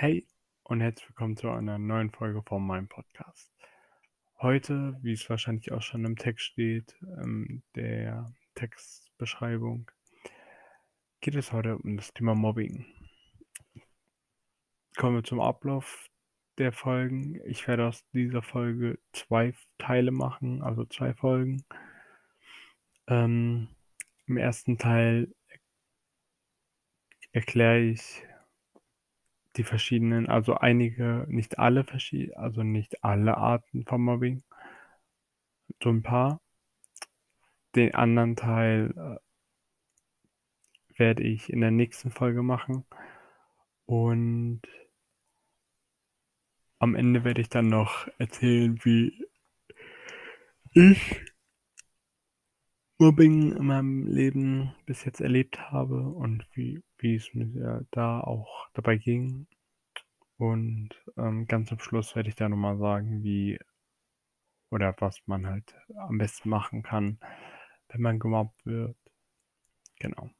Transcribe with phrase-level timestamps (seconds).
[0.00, 0.28] Hey
[0.62, 3.52] und herzlich willkommen zu einer neuen Folge von meinem Podcast.
[4.40, 9.90] Heute, wie es wahrscheinlich auch schon im Text steht, ähm, der Textbeschreibung,
[11.20, 12.86] geht es heute um das Thema Mobbing.
[14.96, 16.08] Kommen wir zum Ablauf
[16.58, 17.40] der Folgen.
[17.44, 21.64] Ich werde aus dieser Folge zwei Teile machen, also zwei Folgen.
[23.08, 23.66] Ähm,
[24.26, 25.34] Im ersten Teil
[27.32, 28.22] erkläre ich
[29.58, 34.42] die verschiedenen, also einige, nicht alle verschiedene, also nicht alle Arten von Mobbing,
[35.82, 36.40] so ein paar.
[37.74, 39.18] Den anderen Teil äh,
[40.98, 42.84] werde ich in der nächsten Folge machen
[43.86, 44.62] und
[46.78, 49.26] am Ende werde ich dann noch erzählen, wie
[50.72, 51.20] ich
[53.00, 58.68] Mobbing in meinem Leben bis jetzt erlebt habe und wie, wie es mir da auch
[58.74, 59.46] dabei ging.
[60.36, 63.56] Und ähm, ganz am Schluss werde ich da nochmal sagen, wie
[64.70, 67.20] oder was man halt am besten machen kann,
[67.88, 68.96] wenn man gemobbt wird.
[70.00, 70.30] Genau.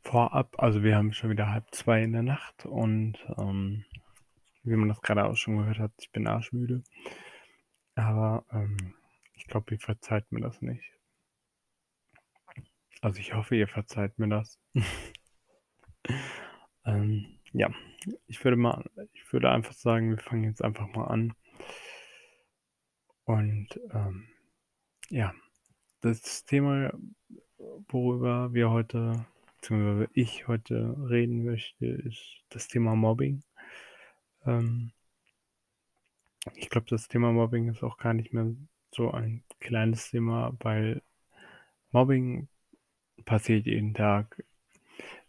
[0.00, 3.84] Vorab, also wir haben schon wieder halb zwei in der Nacht und ähm,
[4.62, 6.82] wie man das gerade auch schon gehört hat, ich bin arschmüde.
[7.96, 8.94] Aber ähm,
[9.34, 11.01] ich glaube, ihr verzeiht mir das nicht.
[13.02, 14.60] Also ich hoffe, ihr verzeiht mir das.
[16.86, 17.68] ähm, ja,
[18.28, 21.34] ich würde mal, ich würde einfach sagen, wir fangen jetzt einfach mal an.
[23.24, 24.28] Und ähm,
[25.10, 25.34] ja,
[26.00, 26.92] das Thema,
[27.88, 33.42] worüber wir heute, beziehungsweise ich heute reden möchte, ist das Thema Mobbing.
[34.46, 34.92] Ähm,
[36.54, 38.54] ich glaube, das Thema Mobbing ist auch gar nicht mehr
[38.94, 41.02] so ein kleines Thema, weil
[41.90, 42.48] Mobbing
[43.24, 44.44] passiert jeden Tag.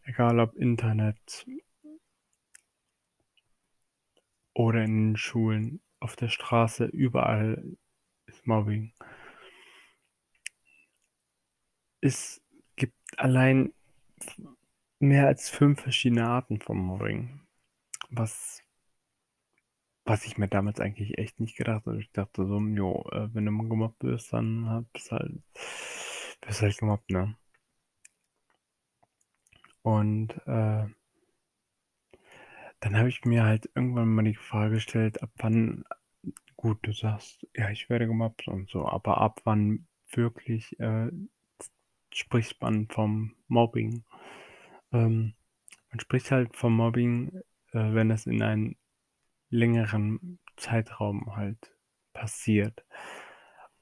[0.04, 1.46] Egal ob Internet
[4.54, 7.78] oder in den Schulen, auf der Straße, überall
[8.26, 8.94] ist Mobbing.
[12.02, 12.42] Es
[12.76, 13.74] gibt allein
[15.00, 17.42] mehr als fünf verschiedene Arten von Mobbing.
[18.10, 18.62] Was,
[20.06, 22.00] was ich mir damals eigentlich echt nicht gedacht habe.
[22.00, 25.42] Ich dachte so, jo, äh, wenn du mal gemobbt wirst, dann bist du halt,
[26.42, 27.38] bist halt gemobbt, ne?
[29.84, 30.86] Und äh,
[32.80, 35.86] dann habe ich mir halt irgendwann mal die Frage gestellt, ab wann,
[36.58, 41.12] gut, du sagst, ja, ich werde gemobbt und so, aber ab wann wirklich äh,
[42.14, 44.04] spricht man vom Mobbing?
[44.92, 45.34] Ähm,
[45.92, 47.42] man spricht halt vom Mobbing,
[47.72, 48.76] äh, wenn es in einem
[49.50, 51.74] längeren Zeitraum halt
[52.14, 52.84] passiert.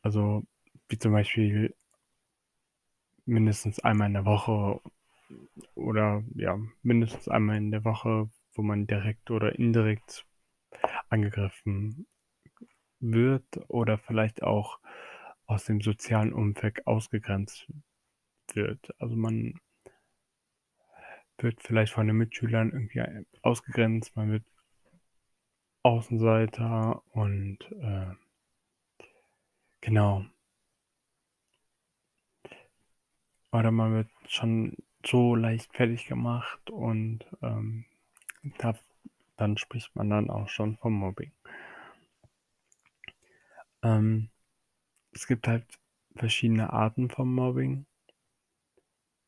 [0.01, 0.43] Also
[0.89, 1.75] wie zum Beispiel
[3.25, 4.81] mindestens einmal in der Woche
[5.75, 10.25] oder ja, mindestens einmal in der Woche, wo man direkt oder indirekt
[11.09, 12.07] angegriffen
[12.99, 14.79] wird oder vielleicht auch
[15.45, 17.67] aus dem sozialen Umfeld ausgegrenzt
[18.53, 18.93] wird.
[18.99, 19.59] Also man
[21.37, 24.45] wird vielleicht von den Mitschülern irgendwie ausgegrenzt, man wird
[25.83, 28.13] Außenseiter und äh,
[29.81, 30.25] genau.
[33.51, 37.85] Oder man wird schon so leicht fertig gemacht und ähm,
[38.57, 38.77] da,
[39.37, 41.31] dann spricht man dann auch schon vom Mobbing.
[43.83, 44.29] Ähm,
[45.11, 45.65] es gibt halt
[46.15, 47.85] verschiedene Arten vom Mobbing,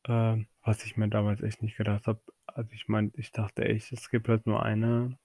[0.06, 2.22] äh, was ich mir damals echt nicht gedacht habe.
[2.46, 5.18] Also ich meine, ich dachte echt, es gibt halt nur eine,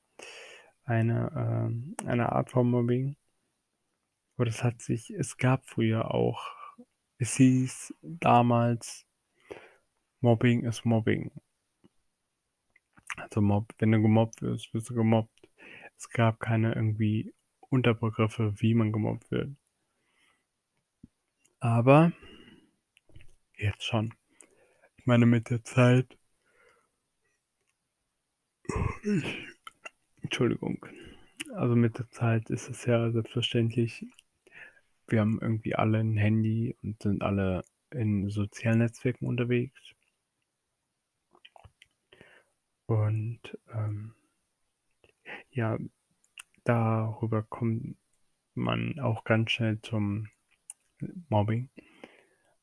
[0.84, 3.16] eine, äh, eine Art von Mobbing.
[4.36, 6.46] Aber das hat sich, es gab früher auch,
[7.18, 9.07] es hieß damals,
[10.20, 11.30] Mobbing ist Mobbing.
[13.16, 15.48] Also Mob, wenn du gemobbt wirst, wirst du gemobbt.
[15.96, 19.50] Es gab keine irgendwie Unterbegriffe, wie man gemobbt wird.
[21.60, 22.12] Aber
[23.56, 24.14] jetzt schon.
[24.96, 26.16] Ich meine, mit der Zeit.
[30.22, 30.84] Entschuldigung.
[31.54, 34.06] Also mit der Zeit ist es ja selbstverständlich.
[35.08, 39.94] Wir haben irgendwie alle ein Handy und sind alle in sozialen Netzwerken unterwegs.
[42.88, 43.40] Und
[43.74, 44.14] ähm,
[45.50, 45.78] ja,
[46.64, 47.98] darüber kommt
[48.54, 50.28] man auch ganz schnell zum
[51.28, 51.68] Mobbing.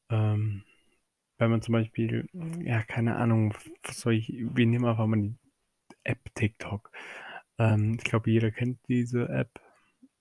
[0.09, 0.63] Ähm,
[1.37, 2.27] wenn man zum Beispiel,
[2.63, 3.53] ja, keine Ahnung,
[3.87, 5.35] soll ich, wir nehmen einfach mal die
[6.03, 6.91] App TikTok.
[7.59, 9.61] Ähm, ich glaube, jeder kennt diese App.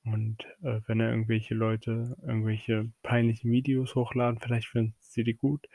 [0.05, 5.67] Und äh, wenn da irgendwelche Leute irgendwelche peinlichen Videos hochladen, vielleicht finden sie die gut.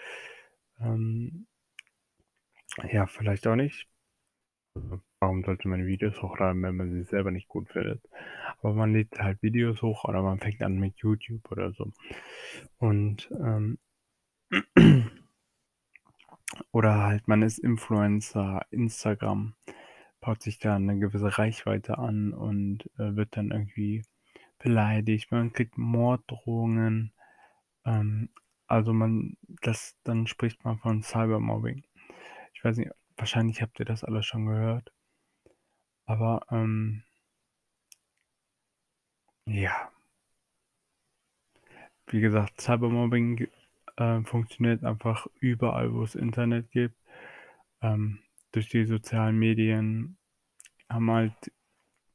[0.80, 1.48] Ähm,
[2.92, 3.89] ja, vielleicht auch nicht.
[4.74, 8.02] Warum warum sollte man Videos hochladen, wenn man sie selber nicht gut findet?
[8.62, 11.92] Aber man lädt halt Videos hoch oder man fängt an mit YouTube oder so.
[12.78, 13.78] Und ähm,
[16.72, 19.56] oder halt man ist Influencer, Instagram,
[20.22, 24.04] baut sich da eine gewisse Reichweite an und äh, wird dann irgendwie
[24.58, 27.14] beleidigt, man kriegt Morddrohungen.
[27.86, 28.30] Ähm,
[28.68, 31.84] also man, das, dann spricht man von Cybermobbing.
[32.54, 34.92] Ich weiß nicht, wahrscheinlich habt ihr das alles schon gehört.
[36.06, 37.04] Aber ähm,
[39.46, 39.92] ja.
[42.08, 43.48] Wie gesagt, Cybermobbing
[43.98, 46.96] äh, funktioniert einfach überall, wo es Internet gibt.
[47.82, 48.20] Ähm,
[48.52, 50.18] durch die sozialen Medien
[50.90, 51.52] haben halt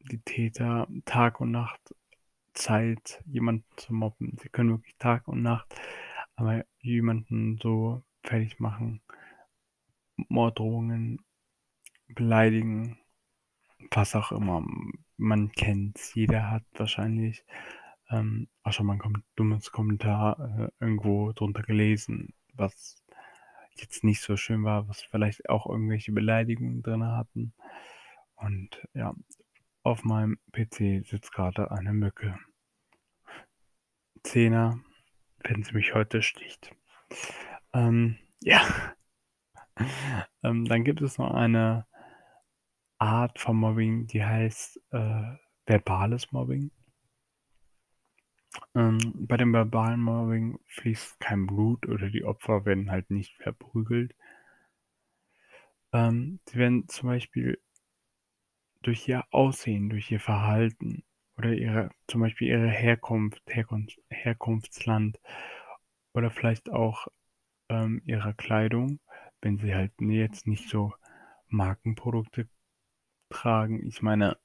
[0.00, 1.94] die Täter Tag und Nacht
[2.54, 4.36] Zeit, jemanden zu mobben.
[4.40, 5.74] Sie können wirklich Tag und Nacht
[6.36, 9.00] aber jemanden so fertig machen,
[10.16, 11.20] Morddrohungen,
[12.08, 12.98] beleidigen,
[13.90, 14.64] was auch immer.
[15.16, 17.44] Man kennt's, jeder hat wahrscheinlich
[18.10, 23.02] ähm, auch schon mal ein dummes Kommentar äh, irgendwo drunter gelesen, was
[23.76, 27.54] jetzt nicht so schön war, was vielleicht auch irgendwelche Beleidigungen drin hatten.
[28.36, 29.14] Und ja,
[29.82, 32.38] auf meinem PC sitzt gerade eine Mücke.
[34.22, 34.80] Zehner,
[35.40, 36.74] wenn sie mich heute sticht.
[37.72, 38.93] Ähm, ja.
[40.42, 41.86] ähm, dann gibt es noch eine
[42.98, 45.36] Art von Mobbing, die heißt äh,
[45.66, 46.70] verbales Mobbing.
[48.74, 54.14] Ähm, bei dem verbalen Mobbing fließt kein Blut oder die Opfer werden halt nicht verprügelt.
[55.92, 57.60] Ähm, sie werden zum Beispiel
[58.82, 61.04] durch ihr Aussehen, durch ihr Verhalten
[61.36, 65.18] oder ihre, zum Beispiel ihre Herkunft, Herkunft Herkunftsland
[66.12, 67.08] oder vielleicht auch
[67.68, 69.00] ähm, ihrer Kleidung,
[69.44, 70.94] wenn sie halt jetzt nicht so
[71.48, 72.48] Markenprodukte
[73.28, 73.86] tragen.
[73.86, 74.38] Ich meine,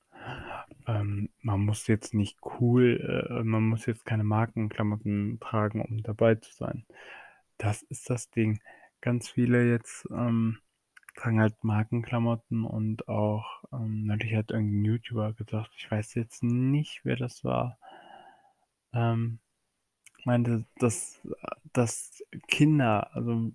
[0.87, 6.35] ähm, man muss jetzt nicht cool, äh, man muss jetzt keine Markenklamotten tragen, um dabei
[6.35, 6.85] zu sein.
[7.57, 8.59] Das ist das Ding.
[9.01, 10.59] Ganz viele jetzt ähm,
[11.15, 17.01] tragen halt Markenklamotten und auch, ähm, neulich hat irgendein YouTuber gesagt, ich weiß jetzt nicht,
[17.03, 17.77] wer das war,
[18.93, 19.39] ähm,
[20.25, 21.21] meinte, dass,
[21.73, 23.51] dass Kinder, also,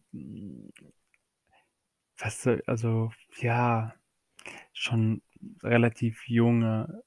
[2.19, 3.95] was, also, ja,
[4.73, 5.23] schon
[5.63, 7.03] relativ junge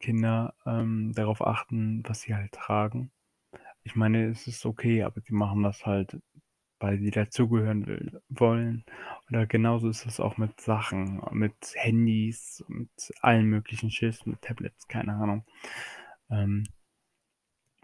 [0.00, 3.12] Kinder ähm, darauf achten, was sie halt tragen.
[3.84, 6.20] Ich meine, es ist okay, aber die machen das halt
[6.82, 8.84] weil sie dazugehören will, wollen.
[9.28, 12.90] Oder genauso ist es auch mit Sachen, mit Handys, mit
[13.20, 15.46] allen möglichen Schiffs, mit Tablets, keine Ahnung.
[16.30, 16.64] Ähm,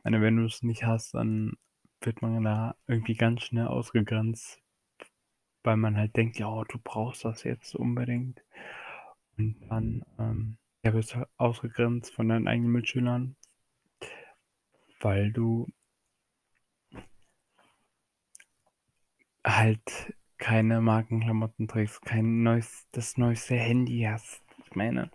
[0.02, 1.52] meine, wenn du es nicht hast, dann
[2.00, 4.60] wird man da irgendwie ganz schnell ausgegrenzt,
[5.68, 8.42] weil man halt denkt, ja, du brauchst das jetzt unbedingt.
[9.36, 13.36] Und dann ähm, ja, wirst du ausgegrenzt von deinen eigenen Mitschülern,
[15.00, 15.66] weil du
[19.44, 24.42] halt keine Markenklamotten trägst, kein neues, das neueste Handy hast.
[24.64, 25.10] Ich meine,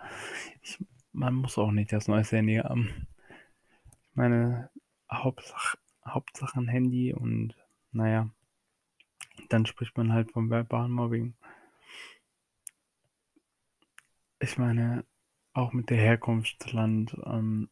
[0.62, 0.78] ich,
[1.14, 3.08] man muss auch nicht das neueste Handy haben.
[3.90, 4.70] Ich meine,
[5.12, 7.56] Hauptsache, Hauptsache ein Handy und
[7.92, 8.30] naja,
[9.50, 11.36] dann spricht man halt vom verbalen Mobbing.
[14.40, 15.06] Ich meine,
[15.54, 17.70] auch mit der Herkunftsland, ähm,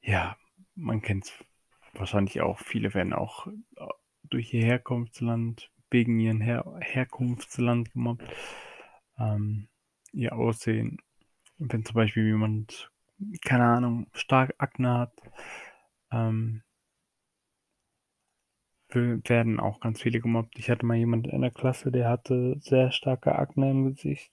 [0.00, 0.36] ja,
[0.74, 1.44] man kennt es
[1.92, 3.86] wahrscheinlich auch, viele werden auch äh,
[4.24, 8.24] durch ihr Herkunftsland, wegen ihren Her Herkunftsland gemobbt,
[9.18, 9.68] ähm,
[10.12, 10.98] ihr Aussehen.
[11.58, 12.90] Wenn zum Beispiel jemand,
[13.44, 15.22] keine Ahnung, stark Akne hat,
[16.10, 16.62] ähm,
[18.94, 20.58] werden auch ganz viele gemobbt.
[20.58, 24.30] Ich hatte mal jemanden in der Klasse, der hatte sehr starke Akne im Gesicht.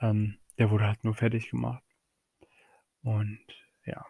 [0.00, 1.82] Ähm, der wurde halt nur fertig gemacht.
[3.02, 3.40] Und
[3.84, 4.04] ja.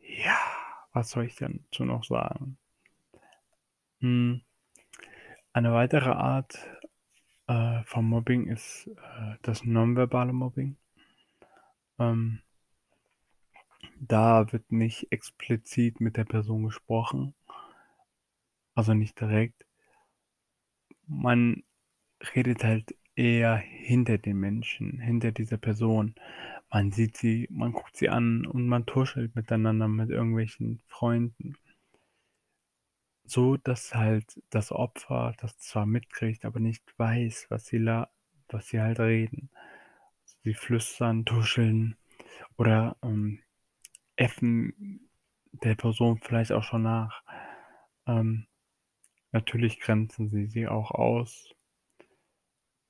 [0.00, 0.38] Ja,
[0.92, 2.58] was soll ich denn dazu noch sagen?
[4.00, 4.42] Hm.
[5.52, 6.58] Eine weitere Art
[7.46, 10.76] äh, von Mobbing ist äh, das nonverbale Mobbing.
[11.98, 12.40] Ähm,
[14.08, 17.34] da wird nicht explizit mit der Person gesprochen,
[18.74, 19.66] also nicht direkt.
[21.06, 21.62] Man
[22.34, 26.14] redet halt eher hinter den Menschen, hinter dieser Person.
[26.70, 31.56] Man sieht sie, man guckt sie an und man tuschelt miteinander mit irgendwelchen Freunden.
[33.24, 38.08] So, dass halt das Opfer das zwar mitkriegt, aber nicht weiß, was sie, la
[38.48, 39.50] was sie halt reden.
[40.42, 41.96] Sie flüstern, tuscheln
[42.56, 43.40] oder ähm,
[44.18, 45.08] äffen
[45.52, 47.22] der Person vielleicht auch schon nach.
[48.06, 48.46] Ähm,
[49.32, 51.54] Natürlich grenzen sie sie auch aus.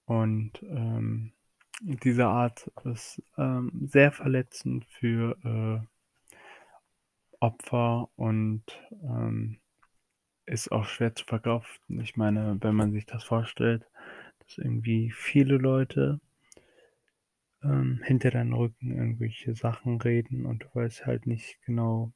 [0.07, 1.33] Und, ähm,
[1.81, 5.87] diese Art ist, ähm, sehr verletzend für, äh
[7.41, 8.63] Opfer und,
[9.03, 9.59] ähm,
[10.47, 12.01] ist auch schwer zu verkraften.
[12.01, 13.87] Ich meine, wenn man sich das vorstellt,
[14.41, 16.21] dass irgendwie viele Leute
[17.63, 22.13] ähm, hinter deinem Rücken irgendwelche Sachen reden und du weißt halt nicht genau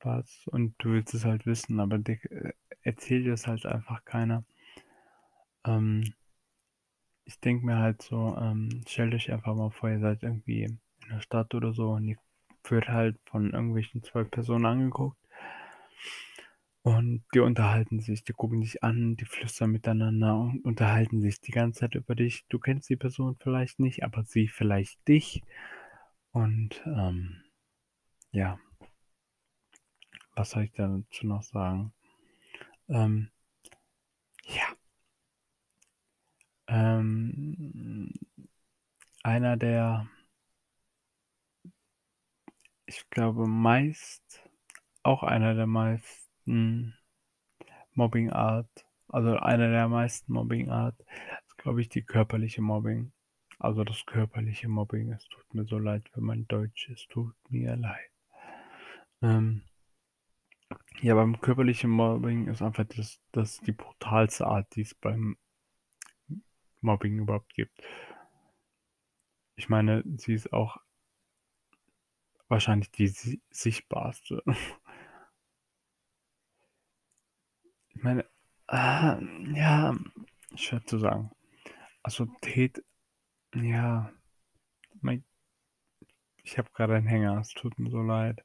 [0.00, 4.44] was und du willst es halt wissen, aber dir, äh, erzählt dir's halt einfach keiner.
[5.64, 6.14] Ähm
[7.24, 10.80] ich denke mir halt so, ähm, stellt euch einfach mal vor, ihr seid irgendwie in
[11.10, 12.16] der Stadt oder so und ihr
[12.68, 15.16] wird halt von irgendwelchen 2 Personen angeguckt.
[16.82, 21.52] Und die unterhalten sich, die gucken dich an, die flüstern miteinander und unterhalten sich die
[21.52, 22.46] ganze Zeit über dich.
[22.48, 25.42] Du kennst die Person vielleicht nicht, aber sie vielleicht dich.
[26.32, 27.42] Und, ähm,
[28.32, 28.58] ja.
[30.36, 31.92] Was soll ich dazu noch sagen?
[32.88, 33.30] Ähm
[34.46, 34.64] ja.
[36.68, 38.12] Ähm,
[39.22, 40.08] einer der
[42.90, 44.42] ich glaube, meist
[45.04, 45.66] auch einer der
[47.94, 50.94] Mobbing-Art also einer der meisten Mobbing-Art
[51.46, 53.12] ist, glaube ich, die körperliche Mobbing.
[53.58, 55.12] Also das körperliche Mobbing.
[55.12, 58.10] Es tut mir so leid für mein Deutsch, es tut mir leid.
[59.20, 59.62] Ähm
[61.00, 65.36] ja, beim körperlichen Mobbing ist einfach das das die brutalste Art, die es beim
[66.80, 67.82] Mobbing überhaupt gibt.
[69.56, 70.78] Ich meine, sie ist auch
[72.48, 74.42] wahrscheinlich die si sichtbarste.
[78.00, 78.24] Ich meine,
[78.66, 79.20] ah,
[79.52, 79.94] ja,
[80.54, 81.30] schwer zu sagen.
[82.02, 82.82] Also Tät
[83.54, 84.10] ja,
[85.02, 85.22] mei
[86.42, 88.42] ich habe grade einen Hänger, es tut mir so leid.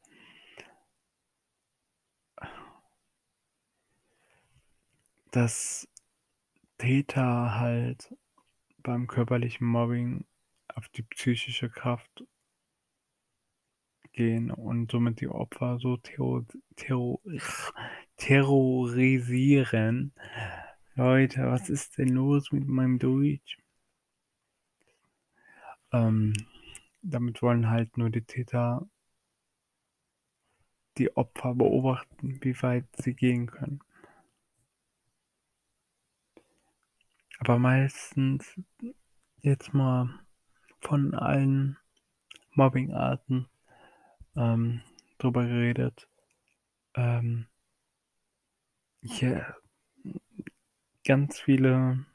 [5.32, 5.88] Dass
[6.78, 8.14] Täter halt
[8.80, 10.26] beim körperlichen Mobbing
[10.68, 12.26] auf die psychische Kraft
[14.12, 16.46] gehen und somit die Opfer so terro
[16.76, 17.22] terro
[18.25, 20.12] terrorisieren.
[20.96, 23.60] Leute, was ist denn los mit meinem Deutsch?
[25.91, 26.34] Ähm,
[27.03, 28.89] damit wollen halt nur die Täter
[30.98, 33.82] die Opfer beobachten, wie weit sie gehen können.
[37.38, 38.60] Aber meistens
[39.41, 40.10] jetzt mal
[40.82, 41.77] von allen
[42.53, 43.48] Mobbing-Arten,
[44.36, 44.82] ähm,
[45.20, 46.10] drüber geredet.
[46.96, 47.46] Ähm
[49.06, 49.56] ja,
[51.06, 52.06] ganz viele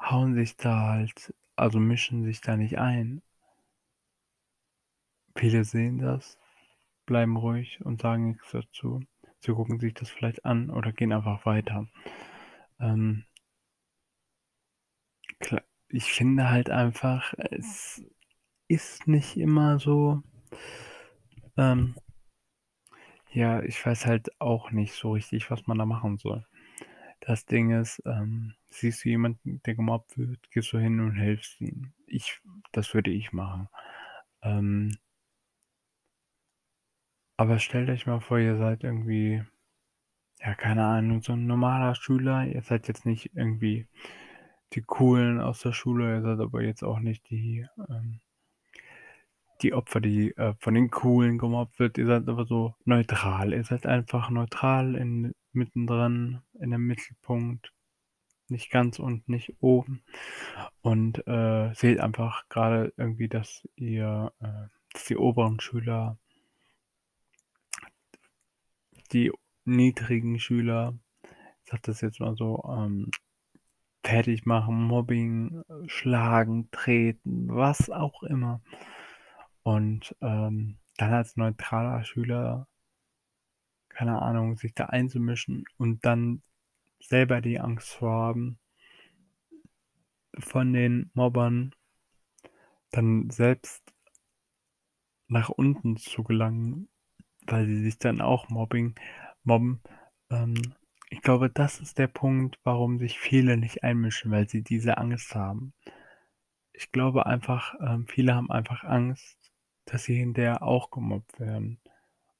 [0.00, 3.20] hauen sich da halt also mischen sich da nicht ein.
[5.36, 6.36] Viele sehen das,
[7.06, 9.02] bleiben ruhig und sagen nix dazu.
[9.40, 11.88] Sie gucken sich das vielleicht an oder gehen einfach weiter.
[12.80, 13.24] Ähm
[15.88, 18.02] ich finde halt einfach, es
[18.68, 20.22] ist nicht immer so
[21.56, 21.94] ähm
[23.30, 26.46] ja, ich weiß halt auch nicht so richtig, was man da machen soll.
[27.20, 31.60] Das Ding ist, ähm, siehst du jemanden, der gemobbt wird, gehst du hin und hilfst
[31.60, 31.92] ihm.
[32.06, 32.40] Ich
[32.72, 33.68] das würde ich machen.
[34.42, 34.96] Ähm
[37.38, 39.42] aber stellt euch mal vor, ihr seid irgendwie
[40.40, 42.46] ja, keine Ahnung, so 'n normaler Schüler.
[42.46, 43.88] Ihr seid jetzt nicht irgendwie
[44.74, 48.20] die Coolen aus der Schule, ihr seid aber jetzt auch nicht die, ähm
[49.62, 51.98] die Opfer, die, äh, von den Coolen gemobbt wird.
[51.98, 53.52] Ihr seid aber so neutral.
[53.52, 57.72] Ihr seid einfach neutral in mittendrin, in dem Mittelpunkt,
[58.48, 60.02] nicht ganz unten, nicht oben
[60.82, 66.18] und, äh, seht einfach grade irgendwie, dass ihr, äh dass die oberen Schüler
[69.12, 69.30] die
[69.64, 73.10] niedrigen Schüler, ich sage das jetzt mal so, ähm,
[74.02, 78.60] fertigmachen, Mobbing, schlagen, treten, was auch immer.
[79.66, 82.68] Und, ähm, dann als neutraler Schüler
[83.96, 86.42] keine Ahnung, sich da einzumischen und dann
[87.00, 88.58] selber die Angst zu haben
[90.38, 91.74] von den Mobbern
[92.90, 93.82] dann selbst
[95.28, 96.88] nach unten zu gelangen,
[97.46, 98.94] weil sie sich dann auch Mobbing
[99.44, 99.80] mobben.
[100.30, 100.74] Ähm,
[101.08, 105.34] ich glaube, das ist der Punkt, warum sich viele nicht einmischen, weil sie diese Angst
[105.34, 105.72] haben.
[106.74, 109.45] Ich glaube einfach, ähm, viele haben einfach Angst,
[109.86, 111.80] dass sie hinterher auch gemobbt werden.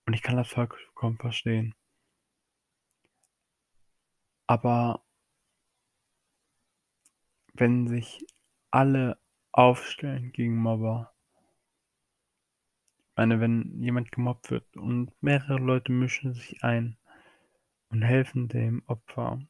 [0.06, 1.74] Und ich kann das vollkommen verstehen.
[4.46, 5.02] Aber
[7.54, 8.24] wenn sich
[8.70, 9.18] alle
[9.52, 11.12] aufstellen gegen Mobber
[13.16, 16.98] meine, wenn jemand gemobbt wird und mehrere Leute mischen sich ein
[17.88, 19.40] und helfen dem Opfer,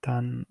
[0.00, 0.46] dann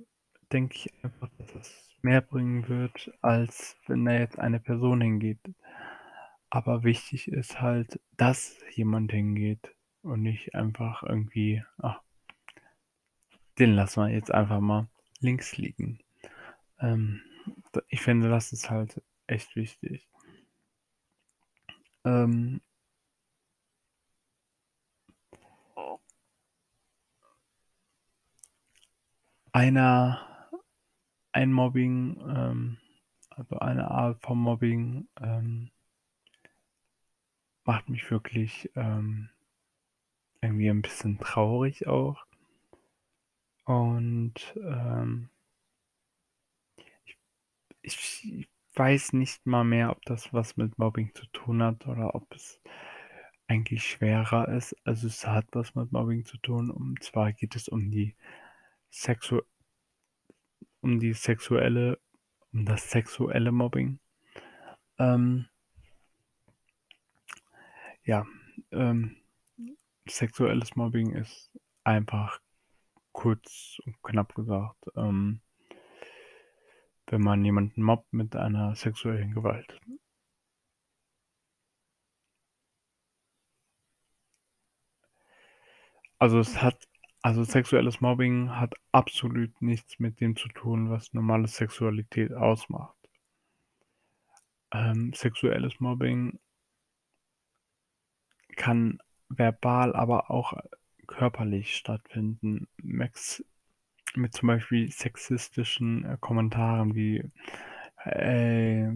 [0.52, 5.40] denke ich einfach, dass es mehr bringen wird, als wenn da jetzt eine Person hingeht.
[6.50, 12.02] Aber wichtig ist halt, dass jemand hingeht und nicht einfach irgendwie, ach,
[13.60, 14.88] den lassen wir jetzt einfach mal
[15.20, 16.00] links liegen.
[16.80, 17.22] Ähm,
[17.88, 20.08] ich finde, das ist halt echt wichtig.
[22.06, 22.62] Ähm,
[29.52, 30.50] einer
[31.32, 32.78] ein Mobbing, ähm,
[33.30, 35.72] also eine Art von Mobbing, ähm,
[37.70, 39.30] macht mich wirklich ähm,
[40.42, 42.26] irgendwie ein bisschen traurig auch.
[43.64, 45.30] Und ähm,
[47.84, 52.16] ich, ich weiß nicht mal mehr, ob das was mit Mobbing zu tun hat oder
[52.16, 52.60] ob es
[53.48, 54.76] eigentlich schwerer ist.
[54.84, 56.72] Also es hat was mit Mobbing zu tun.
[56.72, 58.16] Und zwar geht es um die
[58.90, 59.42] Sexu
[60.82, 62.00] um die sexuelle,
[62.52, 64.00] um das sexuelle Mobbing.
[64.98, 65.46] Ähm,
[68.10, 68.26] ja,
[68.72, 69.18] ähm,
[70.08, 71.52] sexuelles Mobbing ist
[71.84, 72.42] einfach
[73.12, 75.42] kurz und knapp gesagt, ähm,
[77.06, 79.80] wenn man jemanden mobbt mit einer sexuellen Gewalt.
[86.18, 86.88] Also es hat,
[87.22, 92.98] also sexuelles Mobbing hat absolut nichts mit dem zu tun, was normale Sexualität ausmacht.
[94.72, 96.40] Ähm, sexuelles Mobbing
[98.60, 99.00] kann
[99.30, 100.54] verbal, aber auch
[101.08, 102.68] körperlich stattfinden.
[102.84, 103.44] Max
[104.16, 107.24] mit zum Beispiel sexistischen äh, Kommentaren wie
[108.04, 108.92] äh,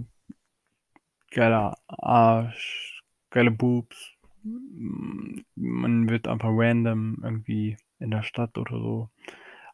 [1.31, 4.11] geiler Arsch, geile Boobs.
[4.43, 9.09] Man wird einfach random irgendwie in der Stadt oder so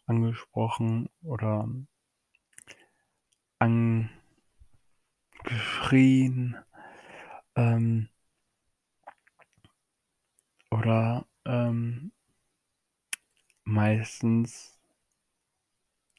[0.05, 1.67] angesprochen oder
[3.58, 6.58] angeschrien.
[7.56, 8.10] Ähm,
[10.71, 12.12] oder ähm,
[13.63, 14.79] meistens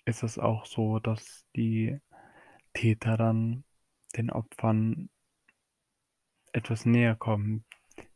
[0.05, 2.01] ist es auch so, dass die
[2.73, 3.65] Täter dann
[4.17, 5.11] den Opfern
[6.53, 7.65] etwas näher kommen.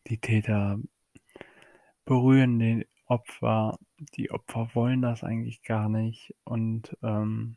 [0.09, 0.79] Die Täter
[2.05, 3.79] berühren den Opfer,
[4.17, 7.57] die Opfer wollen das eigentlich gar nicht und ähm,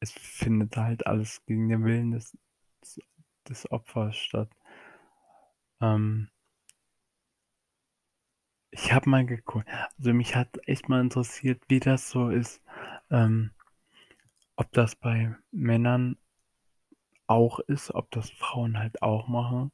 [0.00, 2.36] es findet halt alles gegen den Willen des,
[3.48, 4.50] des Opfers statt.
[5.80, 6.28] Ähm,
[8.70, 12.62] ich habe mal geguckt, also mich hat echt mal interessiert, wie das so ist,
[13.10, 13.50] ähm,
[14.56, 16.16] ob das bei Männern
[17.26, 19.72] auch ist, ob das Frauen halt auch machen.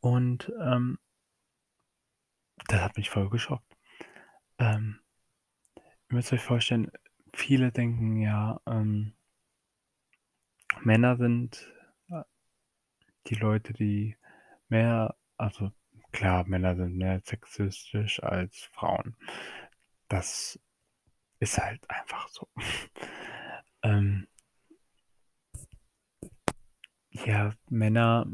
[0.00, 0.98] Und ähm,
[2.66, 3.76] das hat mich voll geschockt.
[4.58, 5.00] Ähm,
[5.76, 6.90] ihr müsst euch vorstellen,
[7.34, 9.14] viele denken ja, ähm,
[10.82, 11.72] Männer sind
[12.10, 12.22] äh,
[13.26, 14.16] die Leute, die
[14.68, 15.72] mehr, also
[16.12, 19.16] klar, Männer sind mehr sexistisch als Frauen.
[20.08, 20.58] Das
[21.40, 22.48] ist halt einfach so.
[23.82, 24.26] ähm,
[27.10, 28.26] ja, Männer,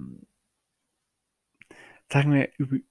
[2.10, 2.84] sagen wir, üb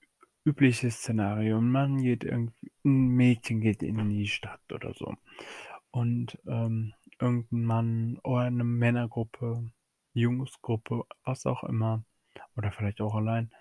[0.45, 1.57] übliches Szenario.
[1.57, 5.15] Ein Mann geht irgendwie, ein Mädchen geht in die Stadt oder so.
[5.91, 9.71] Und ähm, irgendein Mann oder eine Männergruppe,
[10.13, 12.03] Jungsgruppe, was auch immer,
[12.57, 13.51] oder vielleicht auch allein,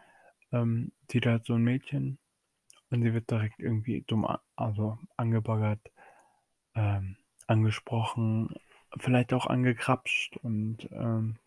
[0.53, 2.19] ähm, sieht halt so ein Mädchen
[2.91, 5.81] und sie wird direkt irgendwie dumm, also angebaggert,
[6.75, 8.55] ähm, angesprochen,
[8.99, 11.38] vielleicht auch angekrapscht und ähm,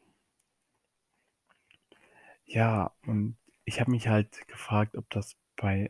[2.46, 5.90] ja, und ich habe mich halt gefragt, ob das bei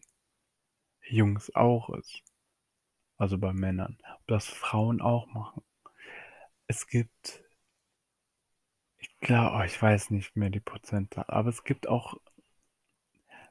[1.07, 2.21] Jungs auch ist.
[3.17, 3.97] Also bei Männern.
[4.15, 5.63] Ob das Frauen auch machen.
[6.67, 7.43] Es gibt,
[8.97, 12.17] ich glaube, oh, ich weiß nicht mehr die Prozentzahl, aber es gibt auch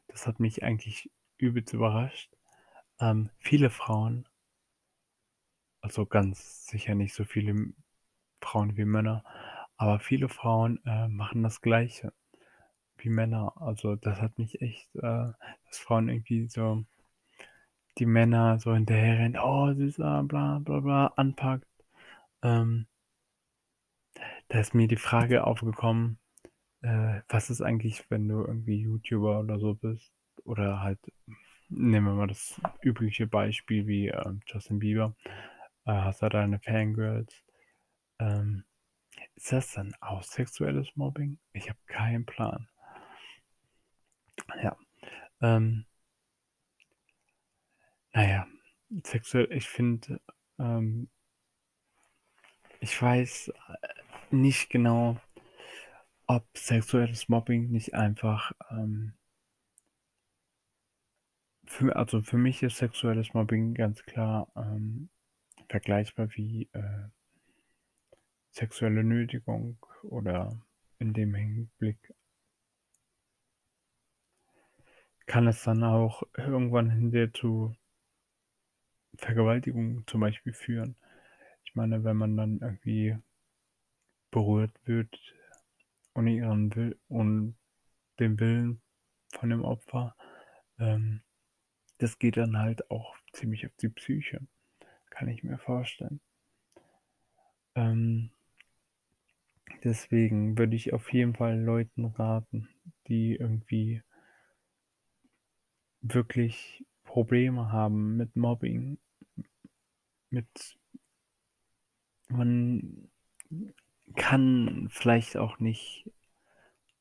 [0.09, 2.31] das hat mich eigentlich übelst überrascht.
[3.01, 4.29] Ähm, viele Frauen,
[5.81, 7.73] also ganz sicher nicht so viele
[8.41, 9.25] Frauen wie Männer,
[9.77, 12.13] aber viele Frauen äh, machen das Gleiche
[12.99, 13.53] wie Männer.
[13.61, 15.01] Also das hat mich echt, äh,
[15.67, 16.85] dass Frauen irgendwie so
[17.99, 21.67] die Männer so hinterherrennen, oh süßer, bla bla bla, anpackt.
[22.43, 22.87] Ähm,
[24.49, 26.19] da ist mir die Frage aufgekommen,
[26.85, 30.13] äh, was ist eigentlich, wenn du irgendwie YouTuber oder so bist?
[30.45, 30.99] Oder halt,
[31.71, 35.17] nehmen wir mal das übliche Beispiel wie äh, Justin Bieber.
[35.87, 37.43] Äh, hast du deine Fangirls?
[38.19, 38.65] Ähm,
[39.35, 41.39] ist das dann auch sexuelles Mobbing?
[41.55, 42.69] Ich habe keinen Plan.
[44.63, 44.77] Ja.
[45.41, 45.87] Ähm,
[48.13, 48.47] Na ja,
[49.05, 50.21] sexuell ich finde,
[50.59, 51.09] ähm
[52.81, 53.89] ich weiß, äh,
[54.31, 55.19] nicht genau,
[56.27, 59.15] ob sexuelles Mobbing nicht einfach, ähm
[61.67, 65.09] für also, für mich ist sexuelles Mobbing ganz klar, ähm,
[65.69, 67.09] vergleichbar wie, äh
[68.55, 70.61] sexuelle Nötigung oder
[71.01, 72.15] in dem Hinblick
[75.27, 77.75] kann es dann auch irgendwann hinterher zu
[79.17, 80.97] Vergewaltigung zum Beispiel führen.
[81.65, 83.17] Ich meine, wenn man dann irgendwie
[84.31, 85.17] berührt wird
[86.15, 87.57] ohne ihren Will und
[88.19, 88.81] den Willen
[89.33, 90.17] von dem Opfer,
[90.79, 91.23] ähm,
[91.99, 94.47] das geht dann halt auch ziemlich auf die Psyche,
[95.11, 96.21] kann ich mir vorstellen.
[97.75, 98.31] Ähm
[99.83, 102.69] deswegen würde ich auf jeden Fall Leuten raten,
[103.09, 104.03] die irgendwie
[106.01, 108.99] wirklich Probleme haben mit Mobbing
[110.35, 110.79] mit
[112.29, 113.09] man
[114.17, 116.11] kann vielleicht auch nicht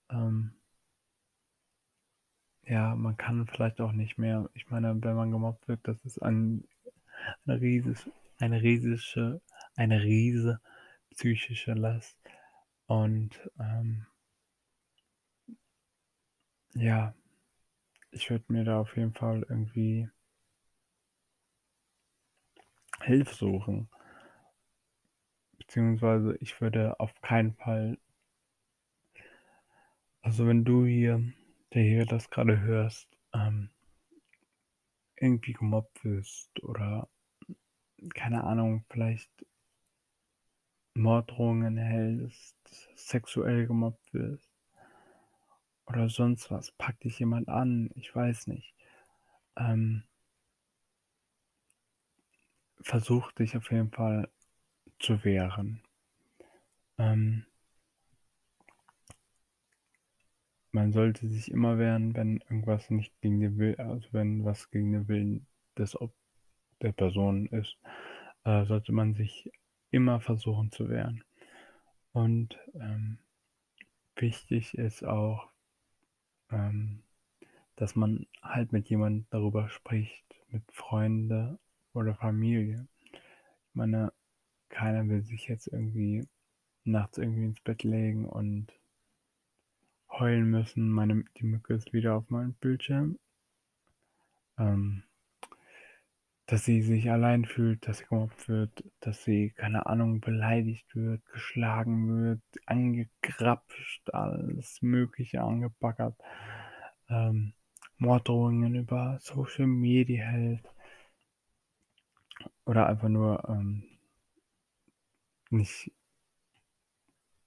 [0.09, 0.53] ähm
[2.65, 6.19] ja, man kann vielleicht auch nicht mehr ich meine, wenn man gemobbt wird, das ist
[6.21, 6.65] ein
[7.45, 9.41] eine rieses eine riesische
[9.75, 10.61] eine riese
[11.11, 12.17] psychische Last
[12.87, 14.05] und, ähm
[16.75, 17.13] ja,
[18.11, 20.09] ich würde mir da auf jeden Fall irgendwie
[23.01, 23.87] Hilfe suchen.
[25.73, 27.97] Beziehungsweise ich würde auf keinen Fall
[30.21, 31.23] also, wenn du hier
[31.73, 33.71] der hier das grade hörst, ähm
[35.15, 37.09] irgendwie gemobbt wirst oder,
[38.13, 39.31] keine Ahnung, vielleicht
[40.93, 42.55] Morddrohungen erhältst,
[42.93, 44.51] sexuell gemobbt wirst
[45.88, 48.75] oder sonst was, packt dich jemand an, ich weiß nicht.
[49.57, 50.03] Ähm
[52.81, 54.29] versuch dich auf jeden Fall
[55.03, 55.81] zu wehren.
[56.97, 57.45] Ähm
[60.71, 64.91] man sollte sich immer wehren, wenn irgendwas nicht gegen den Will also, wenn was gegen
[64.93, 65.45] den Willen
[65.77, 66.15] des Op
[66.81, 67.77] der Person ist,
[68.45, 69.51] äh, sollte man sich
[69.91, 71.23] immer versuchen zu wehren.
[72.13, 73.19] Und, ähm,
[74.15, 75.51] wichtig ist auch,
[76.49, 77.03] ähm,
[77.75, 81.59] dass man halt mit jemand darüber spricht, mit Freunde
[81.93, 82.87] oder Familie.
[83.11, 84.11] Ich meine,
[84.73, 86.27] keiner will sich jetzt irgendwie
[86.83, 88.67] nachts irgendwie ins Bett legen und
[90.09, 90.89] heulen müssen.
[90.89, 93.19] Meine die Mücke ist wieder auf meinem Bildschirm.
[94.57, 95.03] Ähm
[96.45, 101.25] dass sie sich allein fühlt, dass sie gemobbt wird, dass sie, keine Ahnung, beleidigt wird,
[101.27, 106.15] geschlagen wird, angegrapscht, alles Mögliche angebaggert,
[107.09, 107.53] ähm,
[107.97, 110.69] Morddrohungen über Social Media hält.
[112.65, 113.92] Oder einfach nur, ähm
[115.53, 115.91] nicht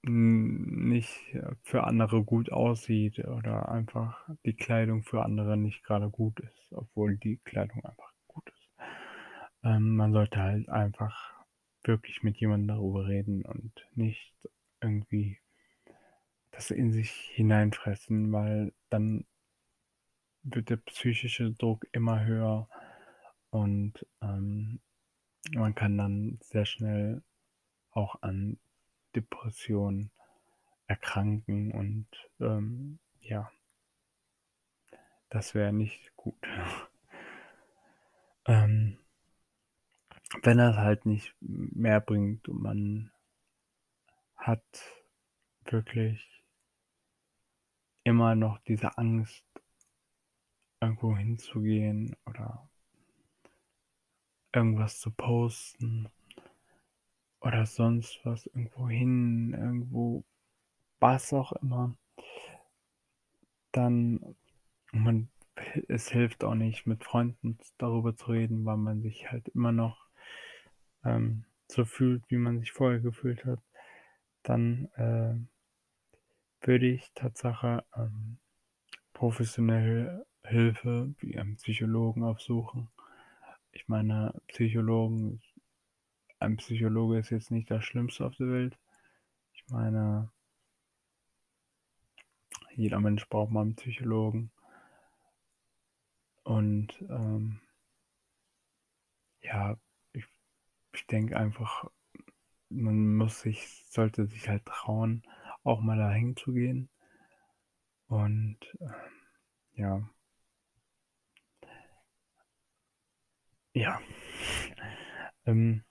[0.03, 6.71] nicht für andere gut aussieht oder einfach die Kleidung für andere nicht grade gut ist,
[6.71, 8.69] obwohl die Kleidung einfach gut ist.
[9.63, 11.33] Ähm, man sollte halt einfach
[11.83, 14.33] wirklich mit jemandem darüber reden und nicht
[14.81, 15.39] irgendwie
[16.51, 19.25] das in sich hineinfressen, weil dann
[20.43, 22.69] wird der psychische Druck immer höher
[23.49, 24.79] und, ähm,
[25.53, 27.21] man kann dann sehr schnell
[27.97, 28.59] auch an
[29.15, 30.11] Depressionen
[30.85, 32.07] erkranken und,
[32.39, 33.51] ähm, ja.
[35.29, 36.35] Das wäre nicht gut.
[38.49, 38.97] Ähm
[40.43, 43.11] wenn er's halt nicht mehr bringt und man
[44.35, 44.63] hat
[45.65, 46.43] wirklich
[48.03, 49.43] immer noch diese Angst
[50.79, 52.69] irgendwo hinzugehen oder
[54.53, 56.09] irgendwas zu posten
[57.41, 60.23] oder sonst was, irgendwohin, irgendwo
[60.99, 61.95] was auch immer
[63.77, 64.35] dann
[64.91, 65.29] man
[65.87, 70.07] es hilft auch nicht, mit Freunden darüber zu reden, weil man sich halt immer noch,
[71.03, 73.59] ähm, so fühlt, wie man sich vorher gefühlt hat.
[74.43, 75.35] Dann, äh,
[76.65, 78.37] würde ich Tatsache, ähm,
[79.13, 82.89] professionelle Hilfe wie einen Psychologen aufsuchen.
[83.71, 85.41] Ich meine, Psychologen
[86.39, 88.79] ein Psychologe ist jetzt nicht das Schlimmste auf der Welt.
[89.53, 90.31] Ich meine
[92.77, 94.51] jeder Mensch braucht mal 'n Psychologen.
[96.43, 97.61] Und, ähm
[99.41, 99.75] ja,
[100.13, 100.25] ich
[100.93, 101.85] ich denke einfach,
[102.69, 105.23] man muss sich sollte sich halt trauen,
[105.63, 106.89] auch mal da hinzugehen.
[108.09, 108.89] Und, ähm,
[109.75, 110.09] ja.
[113.73, 113.99] ja.
[115.45, 115.83] Ähm,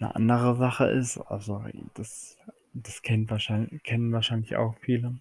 [0.00, 2.36] 'ne andere Sache ist, also das
[2.72, 5.20] das kennt wahrscheinlich kennen wahrscheinlich auch viele.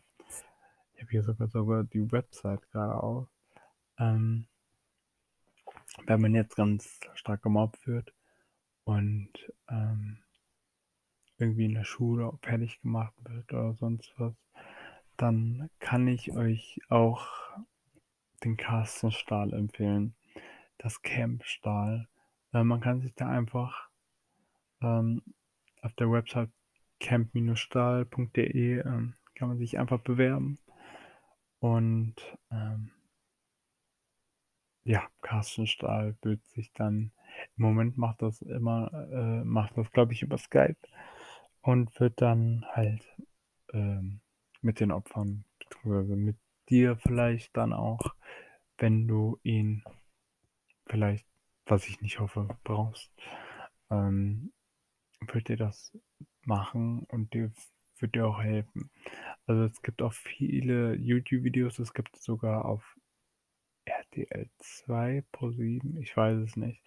[0.95, 3.27] Ich habe hier sogar sogar die Website grade auf.
[3.99, 4.47] Ähm
[6.07, 8.13] wenn man jetzt ganz stark gemobbt wird
[8.86, 9.31] und,
[9.69, 10.19] ähm
[11.39, 14.33] irgendwie in der Schule fertig gemacht wird oder sonst was,
[15.17, 17.27] dann kann ich euch auch
[18.43, 20.15] den Carsten Stahl empfehlen,
[20.77, 22.07] das Camp Stahl.
[22.53, 23.89] Äh, man kann sich da einfach,
[24.84, 25.22] ähm,
[25.82, 26.50] auf der Website
[27.00, 30.60] camp-stahl.de, ähm, kann man sich einfach bewerben.
[31.60, 32.15] Und,
[32.52, 32.91] ähm
[34.86, 37.12] ja, Carsten Stahl wird sich dann
[37.58, 40.76] im Moment macht das immer äh, macht das, glaube ich, über Skype
[41.62, 43.08] und wird dann halt,
[43.74, 44.22] ähm,
[44.62, 45.46] mit den Opfern
[45.84, 46.38] mit
[46.69, 48.15] dir vielleicht dann auch,
[48.78, 49.84] wenn du ihn
[50.86, 51.26] vielleicht,
[51.65, 53.12] was ich nicht hoffe, brauchst,
[53.89, 54.54] ähm,
[55.33, 55.95] wird dir das
[56.43, 57.51] machen und dir
[57.99, 58.89] wird dir auch helfen.
[59.47, 62.97] Also, es gibt auch viele YouTube-Videos, es gibt sogar auf
[63.86, 66.83] RTL 2, ProSieben, ich weiß es nicht,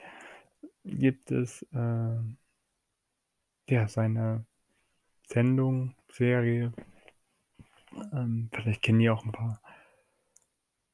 [0.84, 2.38] gibt es, ähm
[3.68, 4.44] ja, seine
[5.26, 6.72] Sendung, Serie.
[8.12, 9.60] Ähm, vielleicht kennen die auch 'n paar.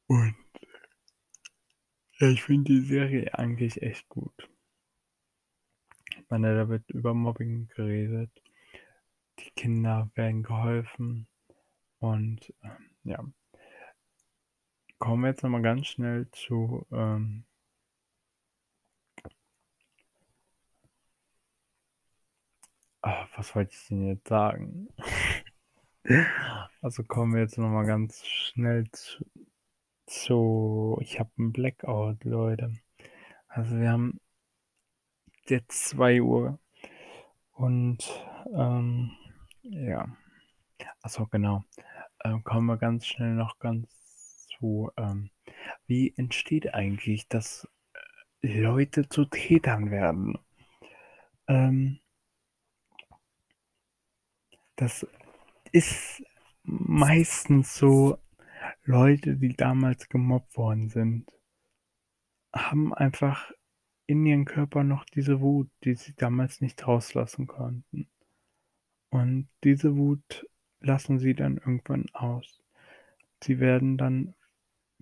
[0.06, 0.34] Und
[2.18, 4.48] ja, ich finde die Serie eigentlich echt gut.
[6.32, 8.30] Meine, da wird über Mobbing geredet.
[9.38, 11.26] Die Kinder werden geholfen
[12.00, 13.24] und, ähm, ja.
[14.98, 17.44] Kommen wir jetzt noch mal ganz schnell zu, ähm
[23.04, 24.88] Ah, was wollte ich denn jetzt sagen?
[26.82, 29.24] Also, kommen wir jetzt noch mal ganz schnell zu
[30.06, 32.72] zu ich habe 'n Blackout, Leute.
[33.48, 34.20] Also, wir haben
[35.50, 36.58] jetzt 2:00
[37.54, 37.98] und,
[38.54, 39.12] ähm,
[39.62, 40.08] ja.
[41.02, 41.64] Ach so, genau.
[42.24, 45.30] Ähm, kommen wir ganz schnell noch ganz zu, ähm,
[45.86, 47.68] wie entsteht eigentlich, dass,
[48.42, 50.38] äh, Leute zu Tätern werden?
[51.48, 51.98] Ähm
[54.78, 55.06] das
[55.72, 56.22] ist
[56.64, 58.18] meistens so
[58.84, 61.26] Leute, die damals gemobbt worden sind
[62.54, 63.50] haben einfach
[64.06, 68.08] in ihren Körpern noch diese Wut, die sie damals nicht rauslassen konnten.
[69.10, 70.46] Und diese Wut
[70.80, 72.62] lassen sie dann irgendwann aus.
[73.42, 74.34] Sie werden dann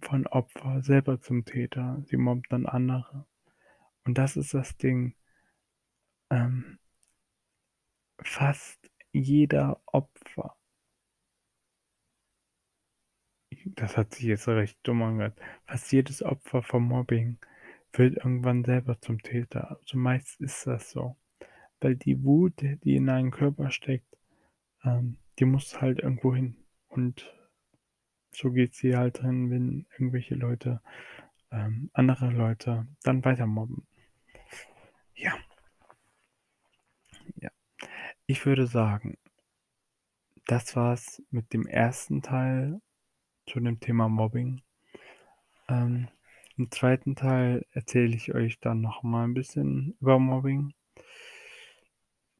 [0.03, 2.03] von Opfer selber zum Täter.
[2.07, 3.27] Sie mobben dann andere.
[4.05, 5.15] Und das ist das Ding.
[6.31, 6.79] Ähm
[8.23, 10.57] fast jeder Opfer
[13.65, 15.39] das hat sich jetzt recht dumm angehört.
[15.67, 17.39] Fast jedes Opfer vom Mobbing
[17.93, 19.79] wird irgendwann selber zum Täter.
[19.81, 21.17] Also, meist ist das so,
[21.81, 24.17] weil die Wut, die in deinem Körper steckt,
[24.85, 26.57] ähm, die muss halt irgendwo hin.
[26.89, 27.33] Und
[28.33, 30.81] so geht sie halt drin, wenn irgendwelche Leute,
[31.51, 33.87] ähm, andere Leute dann weiter mobben.
[35.15, 35.35] Ja.
[37.37, 37.51] Ja.
[38.27, 39.19] Ich würde sagen
[40.51, 42.81] das war's mit dem ersten Teil
[43.47, 44.63] zu dem Thema Mobbing.
[45.69, 46.09] Ähm,
[46.61, 50.75] im zweiten Teil erzähle ich euch dann noch mal 'n bisschen über Mobbing.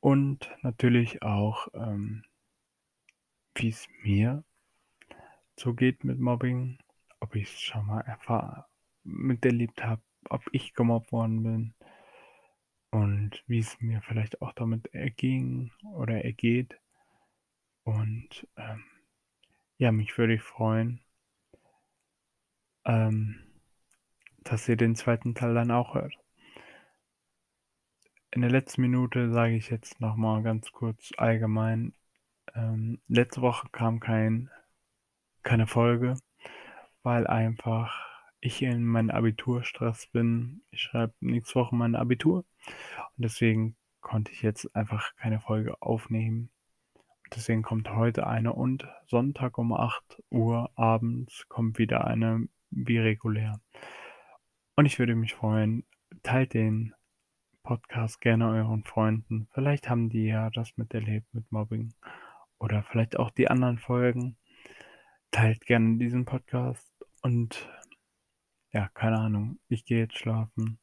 [0.03, 2.23] Und natürlich auch, ähm
[3.57, 4.45] wie's mir
[5.59, 6.79] so geht mit Mobbing,
[7.21, 8.69] ob ich's schon mal erfahr
[9.05, 11.75] miterlebt habe, ob ich gemobbt worden bin
[12.93, 16.81] und wie's mir vielleicht auch damit erging oder ergeht.
[17.87, 18.85] Und, ähm,
[19.79, 21.01] ja, mich würde ich freuen
[22.87, 23.50] ähm,
[24.45, 26.17] dass ihr den zweiten Teil dann auch hört.
[28.33, 31.95] In der letzten Minute sage ich jetzt noch mal ganz kurz allgemein,
[32.55, 34.51] ähm, letzte Woche kam kein
[35.43, 36.17] keine Folge,
[37.03, 38.07] weil einfach
[38.41, 40.63] ich in meinem Abiturstress bin.
[40.71, 42.45] Ich schreibe nächste Woche mein Abitur
[43.17, 46.51] und deswegen konnte ich jetzt einfach keine Folge aufnehmen.
[47.35, 53.61] Deswegen kommt heute eine und Sonntag um 8:00 abends kommt wieder eine wie regulär.
[54.81, 55.85] Und ich würde mich freuen,
[56.23, 56.95] teilt den
[57.63, 59.47] Podcast gerne euren Freunden.
[59.53, 61.93] Vielleicht haben die ja das miterlebt mit Mobbing
[62.59, 64.39] oder vielleicht auch die anderen Folgen.
[65.33, 66.91] Teilt gerne diesen Podcast
[67.21, 67.69] und
[68.73, 70.79] ja, keine Ahnung, ich gehe jetzt schlafen.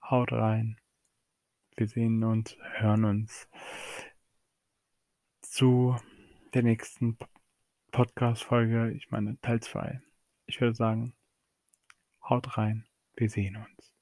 [0.00, 0.78] Haut rein.
[1.74, 3.48] Wir sehen uns, hören uns
[5.42, 5.96] zu
[6.54, 7.18] der nächsten
[7.90, 10.00] Podcast-Folge, ich meine Teil 2.
[10.46, 11.14] Ich würde sagen,
[12.22, 12.87] haut rein,
[13.20, 13.97] wir sehen uns.